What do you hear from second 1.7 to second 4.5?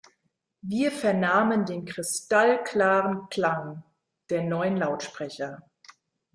kristallklaren Klang der